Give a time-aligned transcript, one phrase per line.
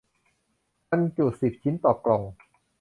[0.89, 2.21] บรรจุสิบชิ้นต่อกล่อง